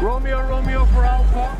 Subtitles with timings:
[0.00, 1.56] Romeo, Romeo for Alpha.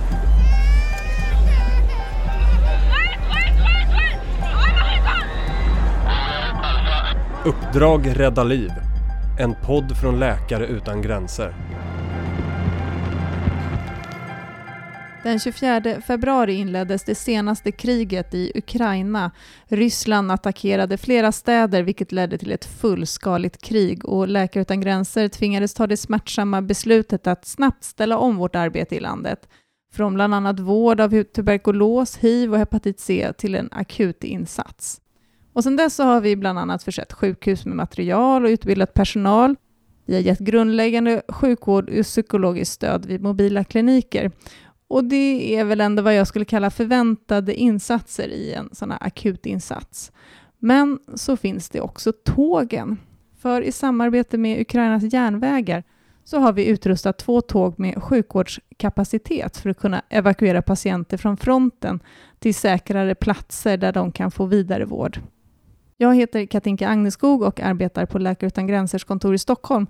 [7.44, 8.70] Uppdrag rädda liv.
[9.38, 11.54] En podd från Läkare utan gränser.
[15.26, 19.30] Den 24 februari inleddes det senaste kriget i Ukraina.
[19.68, 25.74] Ryssland attackerade flera städer vilket ledde till ett fullskaligt krig och Läkare utan gränser tvingades
[25.74, 29.48] ta det smärtsamma beslutet att snabbt ställa om vårt arbete i landet.
[29.92, 35.00] Från bland annat vård av tuberkulos, hiv och hepatit C till en akut insats.
[35.52, 39.56] Och sedan dess så har vi bland annat försett sjukhus med material och utbildat personal.
[40.04, 44.30] Vi har gett grundläggande sjukvård och psykologiskt stöd vid mobila kliniker.
[44.88, 48.98] Och det är väl ändå vad jag skulle kalla förväntade insatser i en sån här
[49.00, 50.12] akutinsats.
[50.58, 52.98] Men så finns det också tågen.
[53.38, 55.84] För i samarbete med Ukrainas järnvägar
[56.24, 62.00] så har vi utrustat två tåg med sjukvårdskapacitet för att kunna evakuera patienter från fronten
[62.38, 65.20] till säkrare platser där de kan få vidare vård.
[65.96, 69.86] Jag heter Katinka Agneskog och arbetar på Läkare utan gränsers kontor i Stockholm.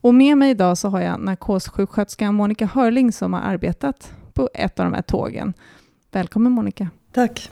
[0.00, 4.80] Och med mig idag så har jag narkossjuksköterskan Monica Hörling som har arbetat på ett
[4.80, 5.54] av de här tågen.
[6.10, 6.88] Välkommen Monica.
[7.12, 7.50] Tack.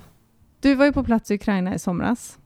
[0.61, 2.39] Du var ju på plats i Ukraina i somras.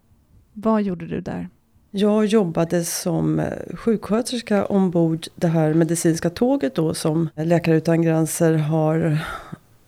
[0.53, 1.49] Vad gjorde du där?
[1.91, 3.43] Jag jobbade som
[3.75, 9.19] sjuksköterska ombord det här medicinska tåget då som Läkare utan gränser har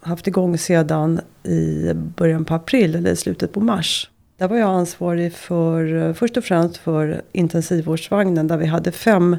[0.00, 4.11] haft igång sedan i början på april eller i slutet på mars.
[4.37, 9.39] Där var jag ansvarig för först och främst för intensivvårdsvagnen där vi hade fem eh,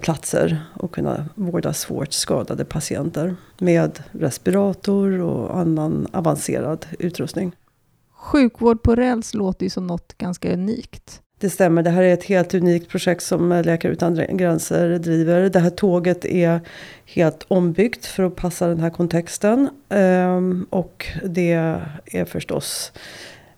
[0.00, 7.52] platser och kunna vårda svårt skadade patienter med respirator och annan avancerad utrustning.
[8.12, 11.22] Sjukvård på räls låter ju som något ganska unikt.
[11.40, 15.48] Det stämmer, det här är ett helt unikt projekt som Läkare utan gränser driver.
[15.48, 16.60] Det här tåget är
[17.04, 19.68] helt ombyggt för att passa den här kontexten.
[19.88, 21.52] Ehm, och det
[22.06, 22.92] är förstås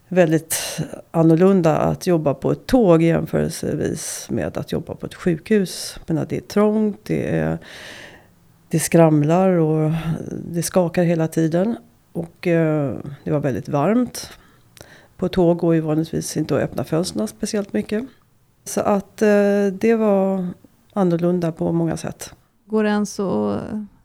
[0.09, 0.81] väldigt
[1.11, 5.99] annorlunda att jobba på ett tåg jämförelsevis med att jobba på ett sjukhus.
[6.07, 7.59] Men det är trångt, det, är,
[8.69, 9.93] det skramlar och
[10.53, 11.77] det skakar hela tiden.
[12.13, 14.31] Och eh, det var väldigt varmt.
[15.17, 18.05] På tåg går ju vanligtvis inte att öppna fönstren speciellt mycket.
[18.65, 20.47] Så att eh, det var
[20.93, 22.35] annorlunda på många sätt.
[22.67, 23.61] Går det ens att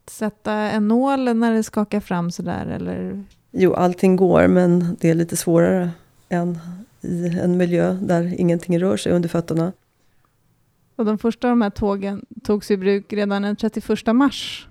[0.07, 3.23] sätta en nål när det skakar fram sådär eller?
[3.55, 5.89] Jo, allting går men det är lite svårare
[6.29, 6.59] än
[7.01, 9.71] i en miljö där ingenting rör sig under fötterna.
[10.95, 14.67] Och de första av de här tågen togs i bruk redan den 31 mars.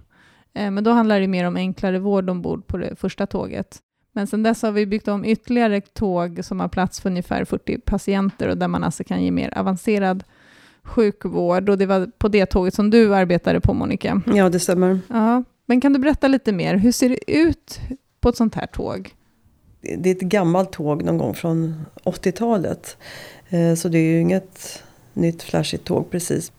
[0.54, 3.78] Eh, men då handlar det mer om enklare vård ombord på det första tåget.
[4.12, 7.78] Men sedan dess har vi byggt om ytterligare tåg som har plats för ungefär 40
[7.78, 10.24] patienter och där man alltså kan ge mer avancerad
[10.82, 11.68] sjukvård.
[11.68, 14.22] Och det var på det tåget som du arbetade på, Monica.
[14.26, 15.00] Ja, det stämmer.
[15.08, 15.44] Ja.
[15.66, 16.76] Men kan du berätta lite mer?
[16.76, 17.80] Hur ser det ut
[18.22, 19.14] på ett sånt här tåg?
[19.80, 22.96] Det är ett gammalt tåg någon gång från 80-talet.
[23.48, 26.52] Eh, så det är ju inget nytt flashigt tåg precis.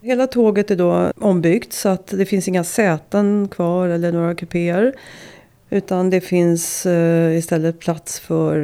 [0.00, 4.94] Hela tåget är då ombyggt så att det finns inga säten kvar eller några kupéer.
[5.70, 8.58] Utan det finns eh, istället plats för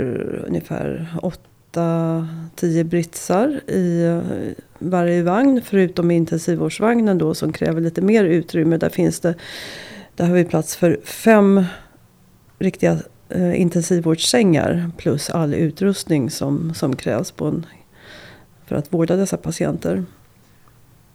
[0.47, 1.16] ungefär
[1.72, 4.20] 8-10 britsar i eh,
[4.78, 5.60] varje vagn.
[5.64, 8.76] Förutom intensivvårdsvagnen då som kräver lite mer utrymme.
[8.76, 9.34] Där finns det,
[10.16, 11.64] där har vi plats för fem
[12.62, 14.90] riktiga eh, intensivvårdssängar.
[14.96, 17.66] Plus all utrustning som, som krävs på en,
[18.66, 20.04] för att vårda dessa patienter.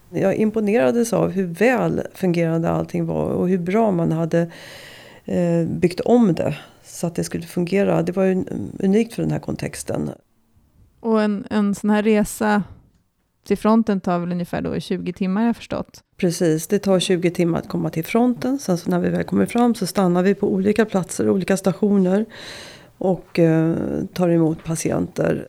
[0.10, 4.52] Jag imponerades av hur väl fungerande allting var och hur bra man hade
[5.26, 8.02] eh, byggt om det så att det skulle fungera.
[8.02, 8.46] Det var ju
[8.80, 10.12] unikt för den här kontexten.
[11.00, 12.64] Och en, en sån här resa
[13.48, 16.04] till fronten tar väl ungefär då 20 timmar jag förstått?
[16.18, 18.60] Precis, det tar 20 timmar att komma till fronten.
[18.60, 22.26] Sen så när vi väl kommer fram så stannar vi på olika platser, olika stationer
[22.98, 23.76] och eh,
[24.14, 25.48] tar emot patienter.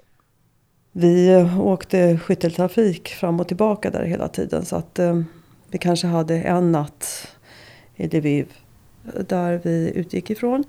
[0.92, 5.22] Vi eh, åkte skytteltrafik fram och tillbaka där hela tiden så att eh,
[5.70, 7.28] vi kanske hade en natt
[7.96, 8.46] i Lviv
[9.28, 10.64] där vi utgick ifrån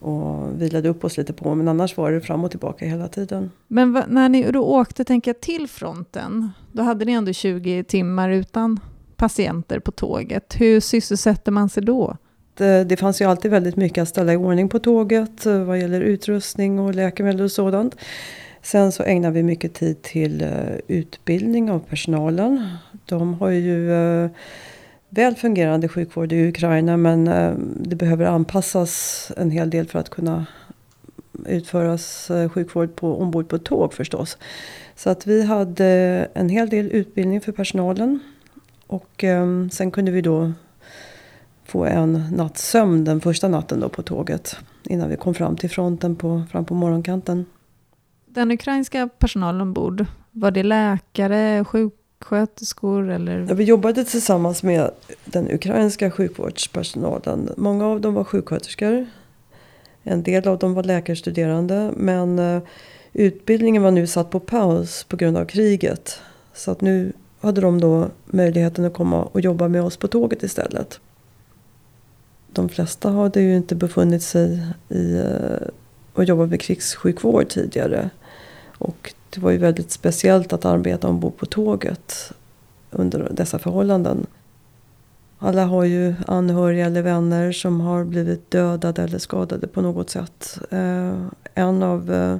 [0.00, 1.54] och vilade upp oss lite på.
[1.54, 3.50] Men annars var det fram och tillbaka hela tiden.
[3.68, 7.84] Men va, när ni då åkte tänker jag, till fronten, då hade ni ändå 20
[7.84, 8.80] timmar utan
[9.22, 10.54] patienter på tåget.
[10.58, 12.16] Hur sysselsätter man sig då?
[12.54, 15.78] Det, det fanns ju alltid väldigt mycket att ställa i ordning på tåget eh, vad
[15.78, 17.96] gäller utrustning och läkemedel och sådant.
[18.62, 22.68] Sen så ägnar vi mycket tid till eh, utbildning av personalen.
[23.06, 24.30] De har ju eh,
[25.08, 27.24] väl fungerande sjukvård i Ukraina men
[27.76, 30.46] det behöver anpassas en hel del för att kunna
[31.46, 34.38] utföras sjukvård på, ombord på tåg förstås.
[34.96, 35.86] Så att vi hade
[36.34, 38.20] en hel del utbildning för personalen.
[38.92, 40.52] Och um, sen kunde vi då
[41.64, 44.56] få en natts sömn den första natten då på tåget.
[44.84, 47.46] Innan vi kom fram till fronten på, fram på morgonkanten.
[48.26, 53.46] Den ukrainska personalen ombord, var det läkare, sjuksköterskor eller?
[53.48, 54.90] Ja, vi jobbade tillsammans med
[55.24, 57.48] den ukrainska sjukvårdspersonalen.
[57.56, 59.06] Många av dem var sjuksköterskor.
[60.02, 61.92] En del av dem var läkarstuderande.
[61.96, 62.62] Men eh,
[63.12, 66.20] utbildningen var nu satt på paus på grund av kriget.
[66.54, 67.12] Så att nu
[67.42, 71.00] hade de då möjligheten att komma och jobba med oss på tåget istället.
[72.52, 75.68] De flesta hade ju inte befunnit sig i eh,
[76.12, 78.10] och jobbat med krigssjukvård tidigare.
[78.78, 82.32] Och det var ju väldigt speciellt att arbeta ombord på tåget
[82.90, 84.26] under dessa förhållanden.
[85.38, 90.58] Alla har ju anhöriga eller vänner som har blivit dödade eller skadade på något sätt.
[90.70, 91.16] Eh,
[91.54, 92.36] en av eh,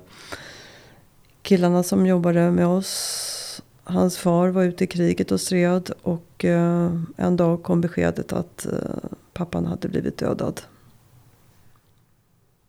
[1.43, 3.42] killarna som jobbade med oss,
[3.85, 8.67] hans far var ute i kriget och stred och eh, en dag kom beskedet att
[8.67, 10.61] eh, pappan hade blivit dödad.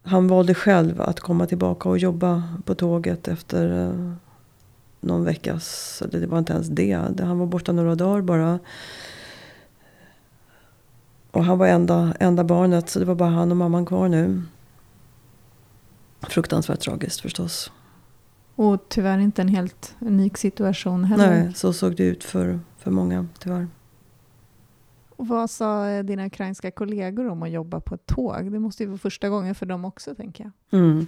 [0.03, 4.13] Han valde själv att komma tillbaka och jobba på tåget efter eh,
[5.01, 6.93] någon veckas, eller det var inte ens det.
[7.19, 8.59] Han var borta några dagar bara.
[11.31, 14.41] Och han var enda, enda barnet så det var bara han och mamman kvar nu.
[16.21, 17.71] Fruktansvärt tragiskt förstås.
[18.55, 21.29] Och tyvärr inte en helt unik situation heller.
[21.29, 23.67] Nej, så såg det ut för, för många tyvärr.
[25.15, 28.51] Och vad sa dina ukrainska kollegor om att jobba på ett tåg?
[28.51, 30.79] Det måste ju vara första gången för dem också tänker jag.
[30.79, 31.07] Mm.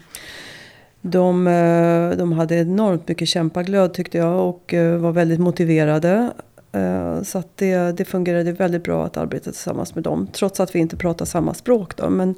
[1.02, 6.34] De, eh, de hade enormt mycket kämpaglöd tyckte jag och eh, var väldigt motiverade.
[6.72, 10.28] Eh, så att det, det fungerade väldigt bra att arbeta tillsammans med dem.
[10.34, 11.96] Trots att vi inte pratar samma språk.
[11.96, 12.10] Då.
[12.10, 12.36] Men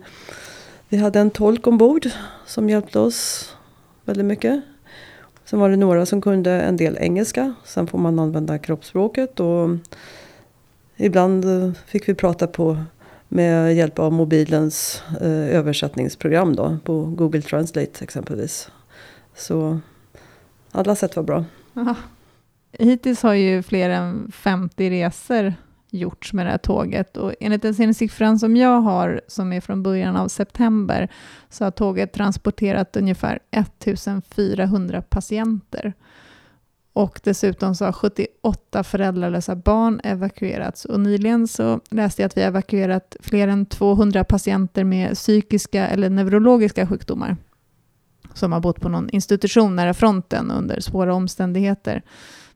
[0.89, 2.07] vi hade en tolk ombord
[2.45, 3.49] som hjälpte oss
[4.05, 4.63] väldigt mycket.
[5.49, 7.53] Sen var det några som kunde en del engelska.
[7.65, 9.39] Sen får man använda kroppsspråket.
[9.39, 9.69] Och
[10.95, 12.77] ibland eh, fick vi prata på
[13.27, 18.71] med hjälp av mobilens eh, översättningsprogram då, på Google Translate exempelvis.
[19.35, 19.79] Så
[20.71, 21.45] alla sätt var bra.
[21.73, 21.95] Aha.
[22.71, 25.53] Hittills har ju fler än 50 resor
[25.89, 29.61] gjorts med det här tåget och enligt den senaste siffran som jag har, som är
[29.61, 31.11] från början av september,
[31.49, 35.93] så har tåget transporterat ungefär 1400 patienter.
[36.93, 40.85] Och dessutom så har 78 föräldralösa barn evakuerats.
[40.85, 45.87] Och nyligen så läste jag att vi har evakuerat fler än 200 patienter med psykiska
[45.87, 47.37] eller neurologiska sjukdomar
[48.33, 52.01] som har bott på någon institution nära fronten under svåra omständigheter.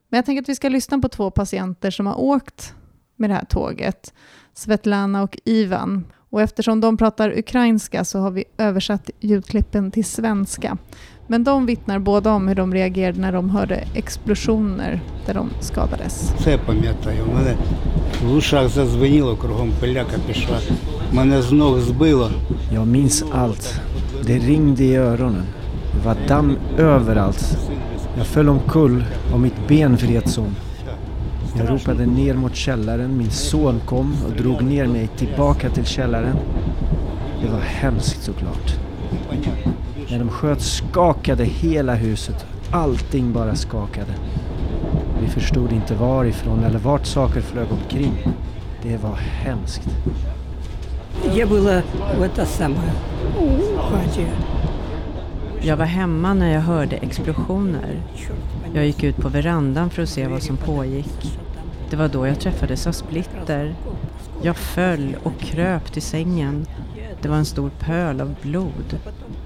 [0.09, 2.75] Men jag tänker att vi ska lyssna på två patienter som har åkt
[3.20, 4.14] med det här tåget,
[4.54, 6.04] Svetlana och Ivan.
[6.30, 10.78] Och eftersom de pratar ukrainska så har vi översatt ljudklippen till svenska.
[11.26, 16.32] Men de vittnar båda om hur de reagerade när de hörde explosioner där de skadades.
[16.44, 17.24] Це пам'ятаю.
[17.24, 17.56] У мене
[18.24, 20.58] в ушах задзвеніло, кругом пиляка пішла.
[21.12, 22.30] Мене з ног збило.
[22.72, 23.80] Jag minns allt.
[24.26, 25.44] Det ringde i öronen.
[25.94, 27.58] Det var damm överallt.
[28.16, 30.54] Jag föll omkull och mitt ben vreds om.
[31.58, 33.18] Jag ropade ner mot källaren.
[33.18, 36.36] Min son kom och drog ner mig tillbaka till källaren.
[37.42, 38.74] Det var hemskt såklart.
[40.10, 42.46] När de sköt skakade hela huset.
[42.70, 44.12] Allting bara skakade.
[45.20, 48.12] Vi förstod inte varifrån eller vart saker flög omkring.
[48.82, 49.88] Det var hemskt.
[51.34, 51.82] Я была
[52.18, 52.92] в это самое
[53.78, 54.28] хате.
[55.63, 58.01] jag var hemma när jag hörde explosioner.
[58.73, 61.39] Jag gick ut på verandan för att se vad som pågick.
[61.89, 63.75] Det var då jag träffades av Splitter.
[64.43, 66.65] Jag föll och kröp till sängen.
[67.21, 68.99] Det var en stor pöl av blod.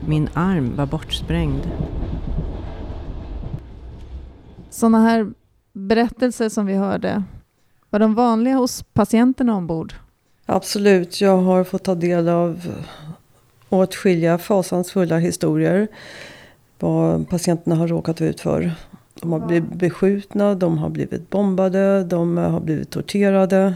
[0.07, 1.69] Min arm var bortsprängd.
[4.69, 5.33] Sådana här
[5.73, 7.23] berättelser som vi hörde,
[7.89, 9.93] var de vanliga hos patienterna ombord?
[10.45, 12.75] Absolut, jag har fått ta del av
[13.75, 15.87] åtskilliga fasansfulla historier.
[16.79, 18.71] Vad patienterna har råkat ut för.
[19.21, 23.75] De har blivit beskjutna, de har blivit bombade, de har blivit torterade.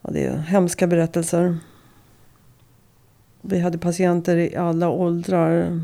[0.00, 1.58] Ja, det är hemska berättelser.
[3.40, 5.80] Vi hade patienter i alla åldrar.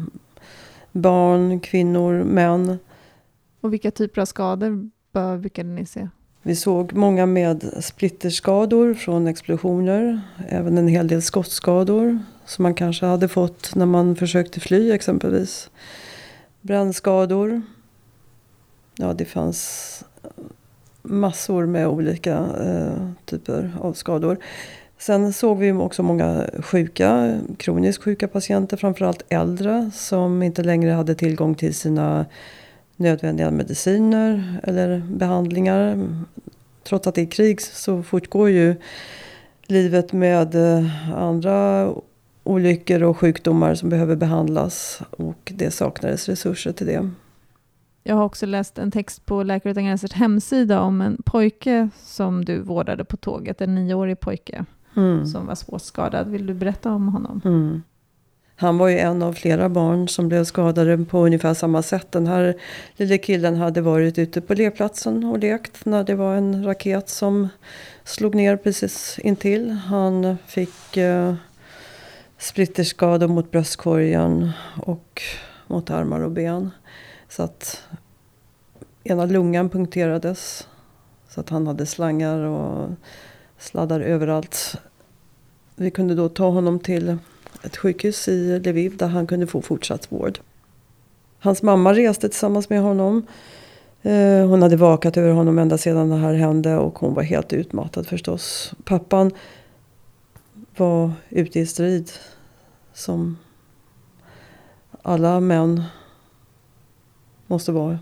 [0.93, 2.79] Barn, kvinnor, män.
[3.61, 4.91] Och vilka typer av skador
[5.39, 6.09] brukade ni se?
[6.43, 10.21] Vi såg många med splitterskador från explosioner.
[10.49, 15.71] Även en hel del skottskador som man kanske hade fått när man försökte fly exempelvis.
[16.61, 17.63] Brännskador.
[18.97, 20.05] Ja, det fanns
[21.03, 24.39] massor med olika eh, typer av skador.
[24.99, 31.15] Sen såg vi också många sjuka, kroniskt sjuka patienter, framförallt äldre som inte längre hade
[31.15, 32.27] tillgång till sina
[33.01, 36.09] nödvändiga mediciner eller behandlingar.
[36.83, 38.75] Trots att det är krig så fortgår ju
[39.67, 41.89] livet med eh, andra
[42.45, 45.03] olyckor och sjukdomar som behöver behandlas.
[45.11, 47.11] Och det saknades resurser till det.
[48.03, 52.45] Jag har också läst en text på Läkare Utan Gränsers hemsida om en pojke som
[52.45, 54.65] du vårdade på tåget, en nioårig pojke
[54.97, 55.27] Mm.
[55.27, 56.29] som var svårt skadad.
[56.29, 57.41] Vill du berätta om honom?
[57.45, 57.83] Mm.
[58.61, 62.13] Han var ju en av flera barn som blev skadade på ungefär samma sätt.
[62.13, 62.55] Den här
[62.97, 67.49] lille killen hade varit ute på lekplatsen och lekt när det var en raket som
[68.05, 69.71] slog ner precis intill.
[69.71, 71.35] Han fick eh,
[72.39, 74.51] splitterskador mot bröstkorgen
[74.83, 75.23] och
[75.67, 76.71] mot armar och ben.
[77.29, 77.83] Så att
[79.05, 80.69] ena lungan punkterades.
[81.29, 82.91] Så att han hade slangar och
[83.59, 84.77] sladdar överallt.
[85.77, 87.19] Vi kunde då ta honom till
[87.63, 90.39] ett sjukhus i Lviv där han kunde få fortsatt vård.
[91.39, 93.27] Hans mamma reste tillsammans med honom.
[94.03, 97.53] Eh, hon hade vakat över honom ända sedan det här hände och hon var helt
[97.53, 98.75] utmattad förstås.
[98.85, 99.31] Pappan
[100.77, 102.11] var ute i strid
[102.93, 103.37] som
[105.03, 105.83] alla män
[107.47, 107.99] måste vara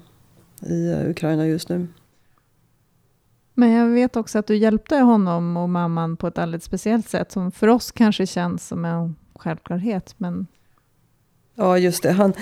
[0.60, 1.86] i Ukraina just nu.
[3.54, 7.32] Men jag vet också att du hjälpte honom och mamman på ett alldeles speciellt sätt
[7.32, 10.14] som för oss kanske känns som en självklarhet.
[10.16, 10.46] Men
[11.54, 12.12] Ja, just det.
[12.12, 12.32] Han,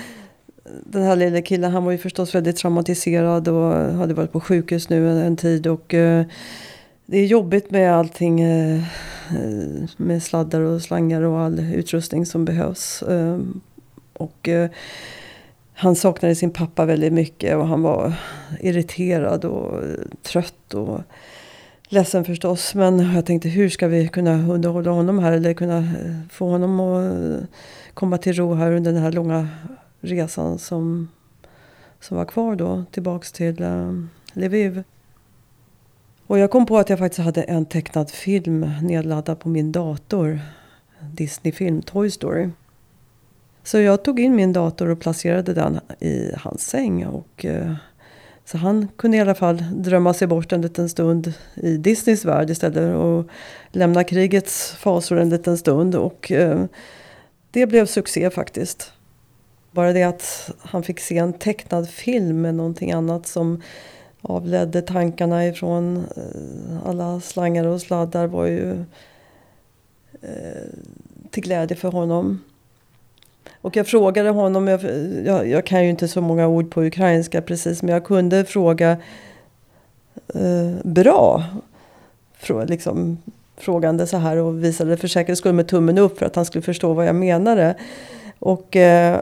[0.83, 4.89] den här lilla killen han var ju förstås väldigt traumatiserad och hade varit på sjukhus
[4.89, 5.67] nu en, en tid.
[5.67, 6.25] Och eh,
[7.05, 8.83] det är jobbigt med allting eh,
[9.97, 13.03] med sladdar och slangar och all utrustning som behövs.
[13.03, 13.39] Eh,
[14.13, 14.69] och eh,
[15.73, 18.13] han saknade sin pappa väldigt mycket och han var
[18.59, 19.83] irriterad och
[20.21, 20.99] trött och
[21.87, 22.75] ledsen förstås.
[22.75, 26.79] Men jag tänkte hur ska vi kunna underhålla honom här eller kunna eh, få honom
[26.79, 27.47] att eh,
[27.93, 29.47] komma till ro här under den här långa
[30.01, 31.09] resan som,
[31.99, 33.91] som var kvar då tillbaks till eh,
[34.33, 34.83] Lviv.
[36.27, 40.39] Och jag kom på att jag faktiskt hade en tecknad film nedladdad på min dator.
[40.99, 42.49] Disney-film Toy Story.
[43.63, 47.05] Så jag tog in min dator och placerade den i hans säng.
[47.05, 47.73] Och, eh,
[48.47, 52.49] så han kunde i alla fall drömma sig bort en liten stund i Disneys värld
[52.49, 53.25] istället och
[53.71, 55.95] lämna krigets fasor en liten stund.
[55.95, 56.65] Och eh,
[57.51, 58.91] det blev succé faktiskt.
[59.71, 63.61] Bara det att han fick se en tecknad film med någonting annat som
[64.21, 68.71] avledde tankarna ifrån eh, alla slangar och sladdar var ju
[70.21, 70.67] eh,
[71.31, 72.39] till glädje för honom.
[73.67, 74.83] Och jag frågade honom, jag,
[75.25, 78.97] jag, jag kan ju inte så många ord på ukrainska precis, men jag kunde fråga
[80.33, 81.43] eh, bra.
[82.37, 83.17] Frå, liksom,
[83.57, 86.61] frågande så här och visade för säkerhets skull med tummen upp för att han skulle
[86.61, 87.75] förstå vad jag menade.
[88.39, 89.21] Och, eh,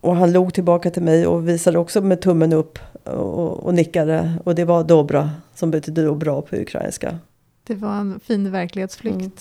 [0.00, 4.32] och han log tillbaka till mig och visade också med tummen upp och, och nickade.
[4.44, 7.18] Och det var dobra som betyder då bra på ukrainska.
[7.66, 9.16] det var en fin verklighetsflykt.
[9.18, 9.32] Mm.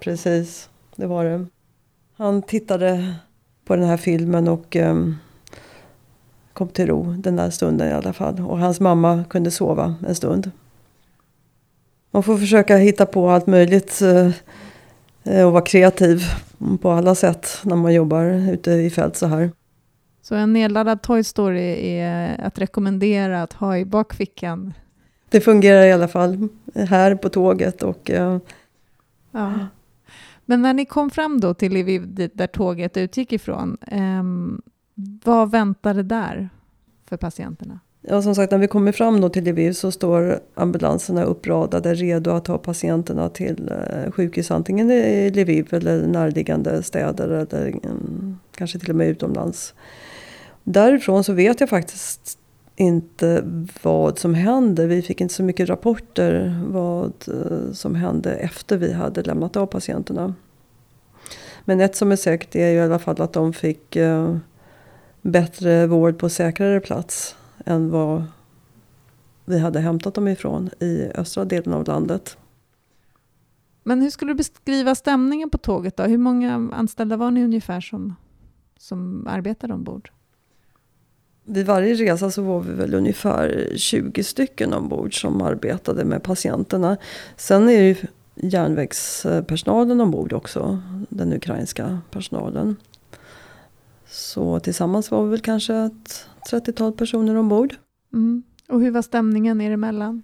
[0.00, 1.46] Precis, det var det.
[2.16, 3.14] Han tittade
[3.64, 5.16] på den här filmen och um,
[6.52, 8.40] kom till ro den där stunden i alla fall.
[8.40, 10.50] Och hans mamma kunde sova en stund.
[12.10, 16.22] Man får försöka hitta på allt möjligt uh, och vara kreativ
[16.80, 19.50] på alla sätt när man jobbar ute i fält så här.
[20.22, 24.74] Så en nedladdad Toy Story är att rekommendera att ha i bakfickan.
[25.28, 28.38] Det fungerar i alla fall här på tåget och uh,
[29.32, 29.52] Ja.
[30.52, 34.22] Men när ni kom fram då till Lviv, där tåget utgick ifrån, eh,
[35.24, 36.48] vad väntade där
[37.08, 37.80] för patienterna?
[38.00, 42.30] Ja, som sagt, när vi kommer fram då till Lviv så står ambulanserna uppradade redo
[42.30, 48.78] att ta patienterna till eh, sjukhus antingen i Lviv eller närliggande städer eller mm, kanske
[48.78, 49.74] till och med utomlands.
[50.64, 52.38] Därifrån så vet jag faktiskt
[52.76, 53.44] inte
[53.82, 54.86] vad som hände.
[54.86, 59.66] Vi fick inte så mycket rapporter vad eh, som hände efter vi hade lämnat av
[59.66, 60.34] patienterna.
[61.64, 64.36] Men ett som är säkert är ju i alla fall att de fick eh,
[65.22, 67.36] bättre vård på säkrare plats
[67.66, 68.24] än vad
[69.44, 72.36] vi hade hämtat dem ifrån i östra delen av landet.
[73.82, 76.02] Men hur skulle du beskriva stämningen på tåget då?
[76.02, 78.14] Hur många anställda var ni ungefär som,
[78.78, 80.10] som arbetade ombord?
[81.44, 86.96] Vid varje resa så var vi väl ungefär 20 stycken ombord som arbetade med patienterna.
[87.36, 87.96] Sen är det ju
[88.34, 92.76] järnvägspersonalen ombord också, den ukrainska personalen.
[94.08, 97.74] Så tillsammans var vi väl kanske ett 30-tal personer ombord.
[98.12, 98.42] Mm.
[98.68, 100.22] Och hur var stämningen er emellan?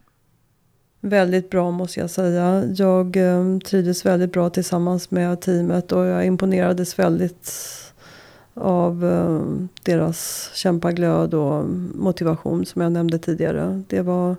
[1.00, 2.64] Väldigt bra måste jag säga.
[2.64, 7.52] Jag eh, trivdes väldigt bra tillsammans med teamet och jag imponerades väldigt
[8.60, 9.42] av eh,
[9.82, 13.82] deras kämpaglöd och motivation som jag nämnde tidigare.
[13.88, 14.36] Det var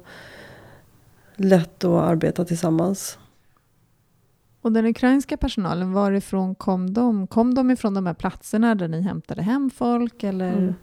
[1.35, 3.17] lätt att arbeta tillsammans.
[4.61, 7.27] Och den ukrainska personalen, varifrån kom de?
[7.27, 10.23] Kom de ifrån de här platserna där ni hämtade hem folk?
[10.23, 10.53] Eller?
[10.53, 10.73] Mm.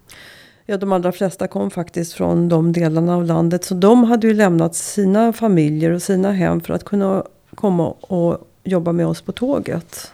[0.67, 3.65] Ja, de allra flesta kom faktiskt från de delarna av landet.
[3.65, 7.25] Så de hade ju lämnat sina familjer och sina hem för att kunna
[7.55, 10.13] komma och jobba med oss på tåget.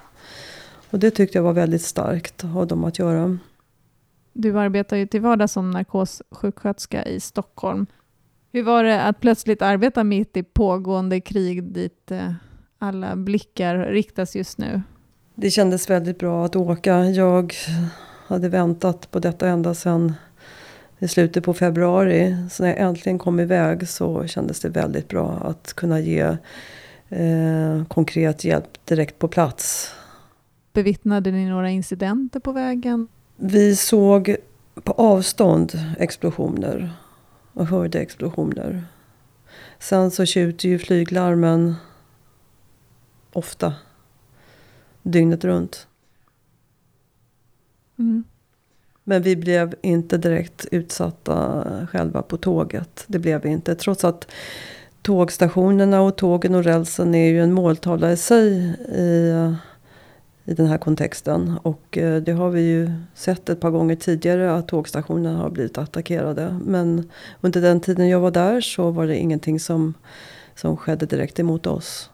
[0.92, 3.38] Och det tyckte jag var väldigt starkt av dem att göra.
[4.32, 7.86] Du arbetar ju till vardags som narkossjuksköterska i Stockholm.
[8.52, 12.32] Hur var det att plötsligt arbeta mitt i pågående krig dit eh,
[12.78, 14.82] alla blickar riktas just nu?
[15.34, 17.04] Det kändes väldigt bra att åka.
[17.04, 17.54] Jag
[18.26, 20.12] hade väntat på detta ända sedan
[20.98, 22.36] i slutet på februari.
[22.50, 26.36] Så när jag äntligen kom iväg så kändes det väldigt bra att kunna ge
[27.08, 29.94] eh, konkret hjälp direkt på plats.
[30.72, 33.08] Bevittnade ni några incidenter på vägen?
[33.36, 34.36] Vi såg
[34.74, 36.92] på avstånd explosioner
[37.52, 38.84] och hörde explosioner.
[39.78, 41.74] Sen så tjuter ju flyglarmen
[43.32, 43.74] ofta
[45.02, 45.86] dygnet runt.
[47.98, 48.24] Mm.
[49.04, 53.04] Men vi blev inte direkt utsatta själva på tåget.
[53.06, 53.74] Det blev vi inte.
[53.74, 54.32] Trots att
[55.02, 58.54] tågstationerna och tågen och rälsen är ju en måltavla i sig
[58.98, 59.32] i,
[60.44, 61.58] i den här kontexten.
[61.62, 65.78] Och eh, det har vi ju sett ett par gånger tidigare att tågstationerna har blivit
[65.78, 66.58] attackerade.
[66.64, 69.94] Men under den tiden jag var där så var det ingenting som,
[70.54, 72.10] som skedde direkt emot oss.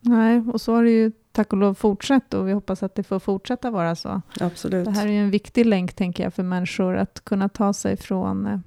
[0.00, 3.02] Nej, och så har det ju tack och lov fortsatt och vi hoppas att det
[3.02, 4.22] får fortsätta vara så.
[4.40, 4.84] Absolut.
[4.84, 7.96] Det här är ju en viktig länk, tänker jag, för människor att kunna ta sig
[7.96, 8.58] från, eh,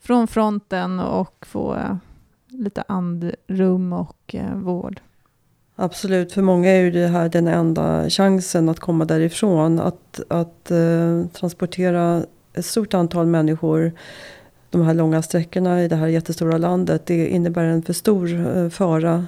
[0.00, 1.96] från fronten och få eh,
[2.48, 5.00] lite andrum och vård.
[5.78, 9.80] Absolut, för många är ju det här den enda chansen att komma därifrån.
[9.80, 13.92] Att, att eh, transportera ett stort antal människor
[14.70, 17.06] de här långa sträckorna i det här jättestora landet.
[17.06, 19.26] Det innebär en för stor eh, fara.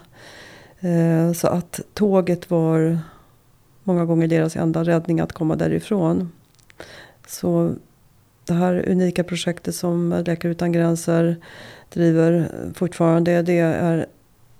[0.80, 2.98] Eh, så att tåget var
[3.84, 6.32] många gånger deras enda räddning att komma därifrån.
[7.26, 7.74] Så
[8.44, 11.36] det här unika projektet som Läkare Utan Gränser
[11.92, 13.42] driver fortfarande.
[13.42, 14.06] Det är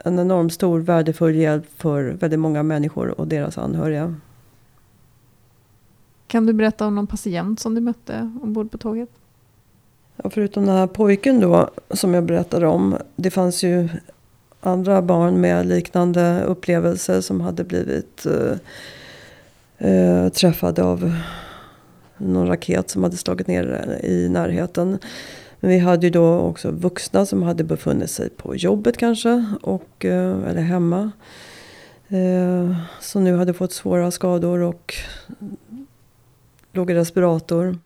[0.05, 4.15] en enormt stor värdefull hjälp för väldigt många människor och deras anhöriga.
[6.27, 9.09] Kan du berätta om någon patient som du mötte ombord på tåget?
[10.17, 12.97] Ja, förutom den här pojken då som jag berättade om.
[13.17, 13.89] Det fanns ju
[14.61, 18.59] andra barn med liknande upplevelser som hade blivit eh,
[19.91, 21.15] eh, träffade av
[22.17, 24.99] någon raket som hade slagit ner i närheten.
[25.61, 30.05] Men vi hade ju då också vuxna som hade befunnit sig på jobbet kanske, och,
[30.05, 31.11] eh, eller hemma.
[32.09, 34.95] Eh, som nu hade fått svåra skador och
[36.73, 37.79] låg i respirator.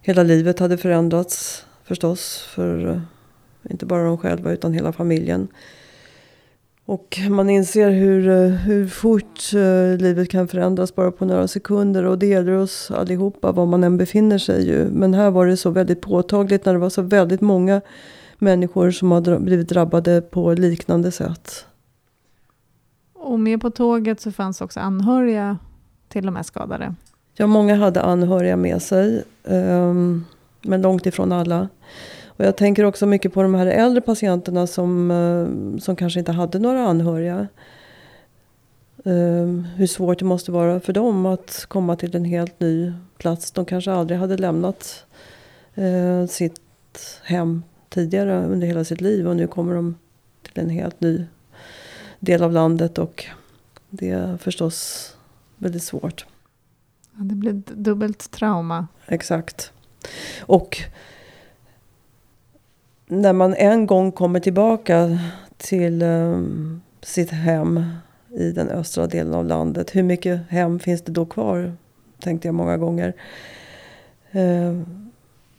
[0.00, 3.00] Hela livet hade förändrats förstås för eh,
[3.70, 5.48] inte bara de själva utan hela familjen.
[6.84, 9.52] Och man inser hur, hur fort
[9.98, 12.04] livet kan förändras bara på några sekunder.
[12.04, 14.84] Och det gäller oss allihopa var man än befinner sig ju.
[14.90, 17.80] Men här var det så väldigt påtagligt när det var så väldigt många
[18.38, 21.66] människor som har blivit drabbade på liknande sätt.
[23.14, 25.58] Och med på tåget så fanns också anhöriga
[26.08, 26.94] till de här skadade.
[27.34, 29.24] Ja, många hade anhöriga med sig.
[29.44, 30.24] Um,
[30.62, 31.68] men långt ifrån alla.
[32.36, 36.32] Och jag tänker också mycket på de här äldre patienterna som, eh, som kanske inte
[36.32, 37.48] hade några anhöriga.
[39.04, 43.50] Um, hur svårt det måste vara för dem att komma till en helt ny plats.
[43.50, 45.04] De kanske aldrig hade lämnat
[45.78, 46.60] uh, sitt
[47.22, 49.28] hem tidigare under hela sitt liv.
[49.28, 49.94] Och nu kommer de
[50.42, 51.24] till en helt ny
[52.20, 52.98] del av landet.
[52.98, 53.24] Och
[53.90, 55.08] det är förstås
[55.56, 56.26] väldigt svårt.
[57.16, 58.86] Ja, det blir dubbelt trauma.
[59.06, 59.72] Exakt.
[60.40, 60.78] Och
[63.12, 65.18] när man en gång kommer tillbaka
[65.56, 67.84] till um, sitt hem
[68.30, 69.96] i den östra delen av landet.
[69.96, 71.72] Hur mycket hem finns det då kvar?
[72.20, 73.12] Tänkte jag många gånger.
[74.34, 74.82] Uh,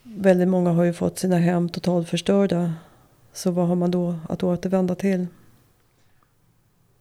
[0.03, 2.73] väldigt många har ju fått sina hem totalt förstörda.
[3.33, 5.27] Så vad har man då att återvända till?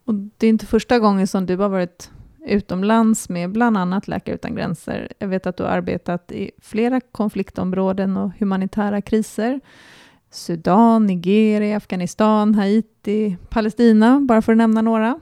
[0.04, 2.10] Och det är inte första gången som du har varit
[2.46, 5.12] utomlands med bland annat Läkare Utan Gränser.
[5.18, 9.60] Jag vet att du har arbetat i flera konfliktområden och humanitära kriser.
[10.32, 15.20] Sudan, Nigeria, Afghanistan, Haiti, Palestina, bara för att nämna några.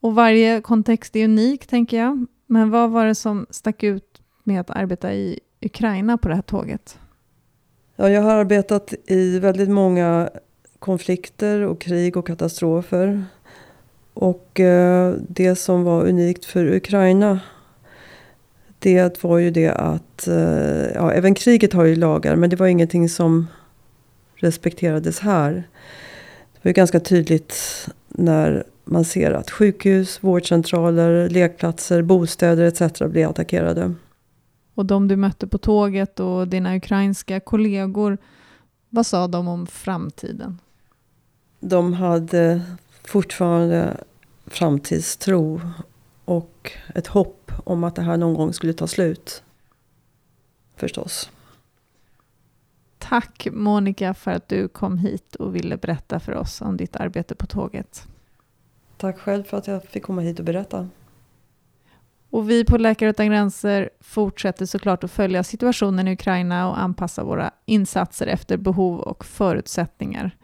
[0.00, 2.26] Och varje kontext är unik, tänker jag.
[2.46, 6.42] Men vad var det som stack ut med att arbeta i Ukraina på det här
[6.42, 6.98] tåget?
[7.96, 10.30] Ja, jag har arbetat i väldigt många
[10.78, 13.24] konflikter och krig och katastrofer.
[14.14, 17.40] Och eh, det som var unikt för Ukraina
[18.78, 22.66] det var ju det att, eh, ja även kriget har ju lagar men det var
[22.66, 23.46] ingenting som
[24.42, 25.52] respekterades här.
[25.52, 25.62] Det
[26.62, 32.98] Det är ganska tydligt när man ser att sjukhus, vårdcentraler, lekplatser, bostäder etc.
[32.98, 33.94] blir attackerade.
[34.74, 38.18] Och de du mötte på tåget och dina ukrainska kollegor,
[38.88, 40.58] vad sa de om framtiden?
[41.60, 42.62] De hade
[43.04, 43.96] fortfarande
[44.46, 45.60] framtidstro
[46.24, 49.42] och ett hopp om att det här någon gång skulle ta slut.
[50.76, 51.30] Förstås.
[53.12, 57.34] Tack Monica för att du kom hit och ville berätta för oss om ditt arbete
[57.34, 58.06] på tåget.
[58.96, 60.88] Tack själv för att jag fick komma hit och berätta.
[62.30, 67.24] Och vi på Läkare Utan Gränser fortsätter såklart att följa situationen i Ukraina och anpassa
[67.24, 70.36] våra insatser efter behov och förutsättningar.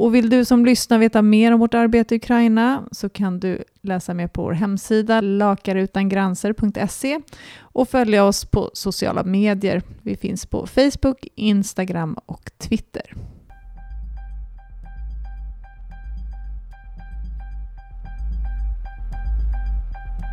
[0.00, 3.64] Och vill du som lyssnar veta mer om vårt arbete i Ukraina så kan du
[3.82, 7.20] läsa mer på vår hemsida lakarutangranser.se
[7.60, 9.82] och följa oss på sociala medier.
[10.02, 13.14] Vi finns på Facebook, Instagram och Twitter.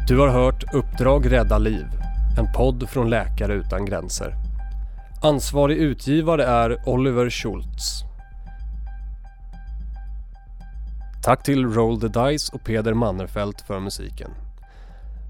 [0.07, 1.85] Du har hört Uppdrag rädda liv,
[2.39, 4.33] en podd från Läkare utan gränser.
[5.23, 8.06] Ansvarig utgivare är Oliver Schultz.
[11.27, 14.31] Tack till Roll the Dice och Peder Mannerfelt för musiken.